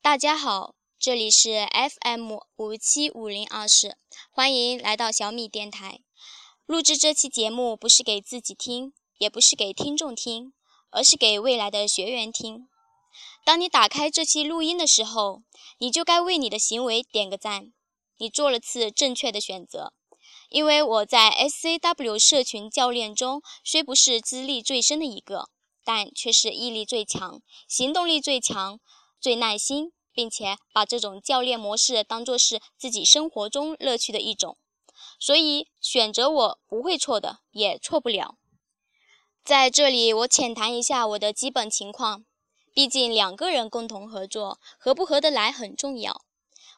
[0.00, 3.96] 大家好，这里是 FM 五七五零二四，
[4.30, 6.00] 欢迎来到小米电台。
[6.64, 10.54] 录制这期节目不是给自己听，也不是给听众听，
[10.90, 12.68] 而是给未来的学员听。
[13.44, 15.42] 当你打开这期录音的时候，
[15.78, 17.72] 你就该为你的行为点个赞，
[18.16, 19.92] 你做了次正确的选择。
[20.48, 25.50] 因为我在 SCW 社群教练中，虽不是资历最深的一个，
[25.84, 28.80] 但却是毅力最强、行动力最强。
[29.20, 34.56] 最耐心，并且把这种教练模式当作是自己生活中乐趣的一种，
[35.18, 38.36] 所以选择我不会错的，也错不了。
[39.44, 42.24] 在这里，我浅谈一下我的基本情况，
[42.74, 46.22] 毕竟两个人共同合作，合不合得来很重要。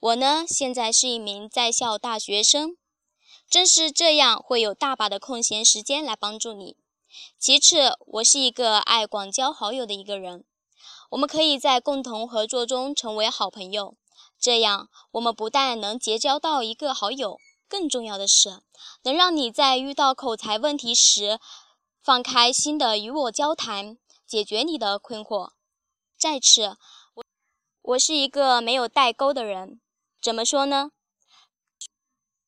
[0.00, 2.76] 我呢，现在是一名在校大学生，
[3.48, 6.76] 正是这样会有大把的空闲时间来帮助你。
[7.38, 10.44] 其次，我是一个爱广交好友的一个人。
[11.10, 13.96] 我们可以在共同合作中成为好朋友，
[14.38, 18.62] 这样我们不但能结交到一个好友，更重要的是，
[19.02, 21.38] 能让你在遇到口才问题时，
[22.02, 25.50] 放开心的与我交谈，解决你的困惑。
[26.18, 26.76] 再次，
[27.14, 27.24] 我
[27.82, 29.80] 我是一个没有代沟的人，
[30.20, 30.90] 怎么说呢？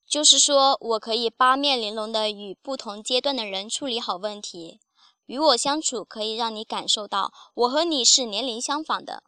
[0.08, 4.80] 就是说我可以八面玲珑的与不同阶段的人处理好问题。
[5.28, 9.22] 与我相处可以让你感受到我和你是年龄相仿的。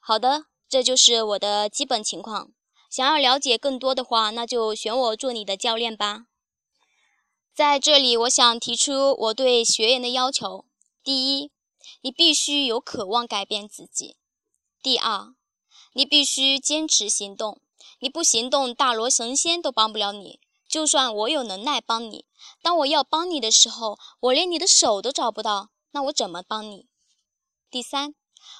[0.00, 2.50] 好的，这就是我的基本情况。
[2.90, 6.24] 想要了解更多的话，那就选我做你的教练吧。
[7.54, 10.64] 在这里，我想提出我对学员的要求：
[11.04, 11.52] 第一，
[12.00, 14.16] 你必须有渴望改变自己；
[14.82, 15.34] 第二，
[15.92, 17.60] 你必须坚持行动。
[18.00, 20.40] 你不行动，大罗神仙都帮不了你。
[20.72, 22.24] 就算我有能耐帮你，
[22.62, 26.86] 当我要帮你的时候，我连你的手都找不到，那我怎么帮你？
[27.70, 28.14] 第三，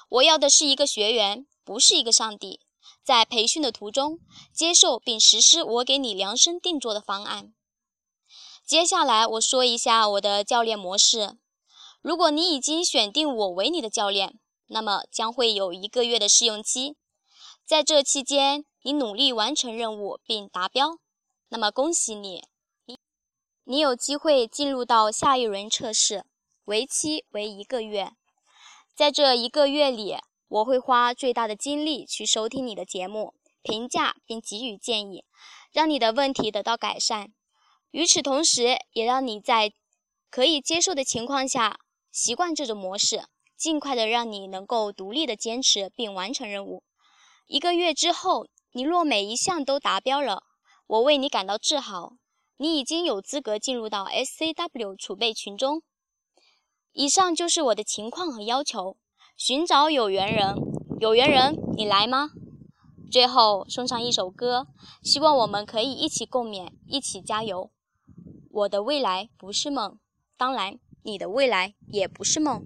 [0.09, 2.59] 我要的是一个学员，不是一个上帝。
[3.03, 4.19] 在培训的途中，
[4.53, 7.55] 接受并实施我给你量身定做的方案。
[8.63, 11.39] 接下来我说一下我的教练模式。
[12.03, 16.95] 如果你已经选定我为你的教练，那么将会有一个月的试用期，
[17.65, 20.99] 在这期间，你努力完成任务并达标。
[21.53, 22.47] 那么恭喜你，
[22.85, 22.97] 你
[23.65, 26.25] 你有机会进入到下一轮测试，
[26.65, 28.13] 为期为一个月。
[28.95, 35.25] 在这一个月里，我会花最大的精力去收听你的节目，评价并给予建议，
[35.71, 37.31] 让你的问题得到改善。
[37.91, 39.73] 与此同时，也让你在
[40.31, 41.79] 可以接受的情况下
[42.11, 43.25] 习惯这种模式，
[43.55, 46.81] 尽快的让你能够独立的坚持并完成任务。
[47.45, 50.45] 一个月之后，你若每一项都达标了。
[50.93, 52.17] 我为你感到自豪，
[52.57, 55.81] 你已经有资格进入到 SCW 储备群中。
[56.91, 58.95] 以上就是我的情况和要求。
[59.35, 60.55] 寻找有缘人，
[60.99, 62.29] 有缘人，你来吗？
[63.11, 64.67] 最后送上一首歌，
[65.01, 67.71] 希望我们可以一起共勉，一起加油。
[68.51, 69.97] 我的未来不是梦，
[70.37, 72.63] 当然，你的未来也不是梦。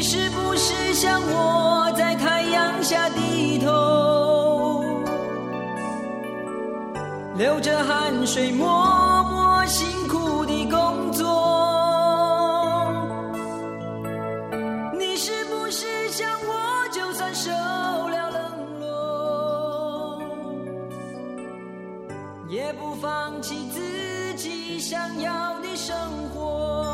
[0.00, 4.82] 你是不是像我，在太阳下低头
[7.36, 8.66] 流着汗水，默
[9.24, 11.26] 默辛苦的工作。
[14.98, 20.22] 你是不是像我，就算受了冷落，
[22.48, 25.94] 也不放弃自己想要的生
[26.32, 26.89] 活？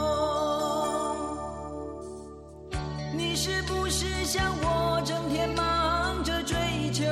[3.16, 6.56] 你是不是像我，整天忙着追
[6.92, 7.04] 求？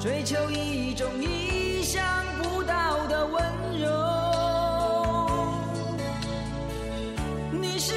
[0.00, 2.04] 追求一种意想
[2.38, 3.42] 不到的温
[3.80, 3.88] 柔，
[7.50, 7.92] 你是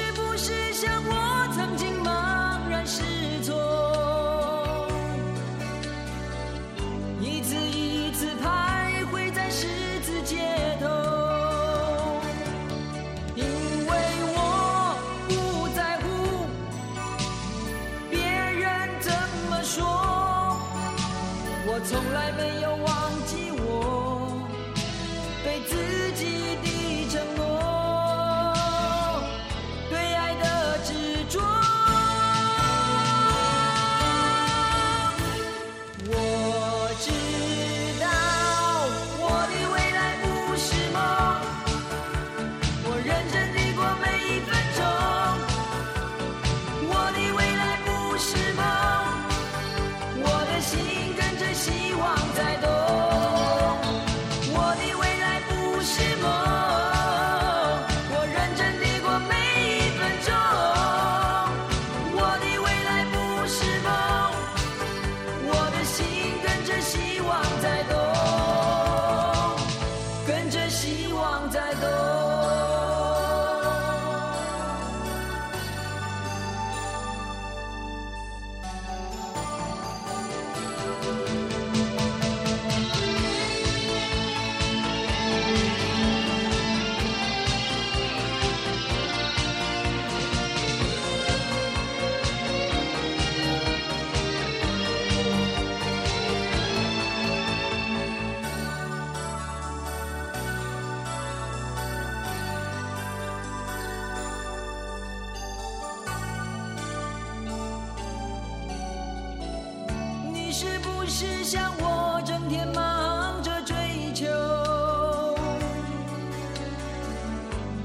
[110.50, 113.76] 你是不是像我整天忙着追
[114.12, 114.26] 求？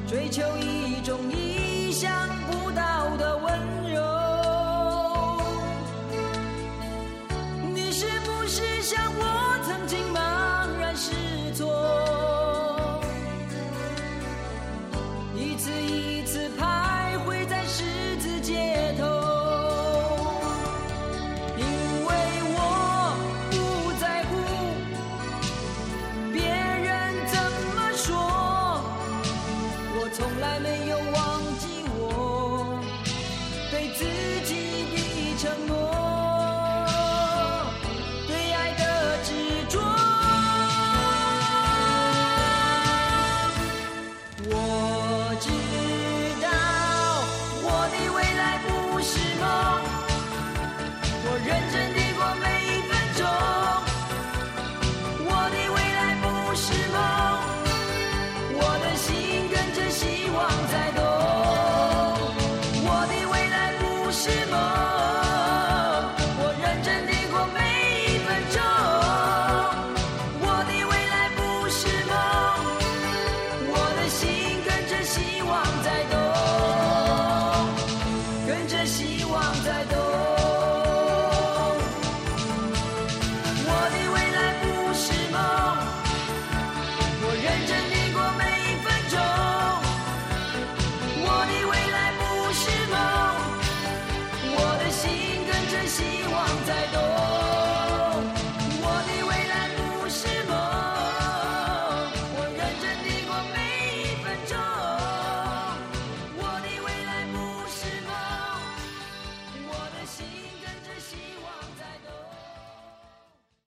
[0.08, 2.12] 追求一种理想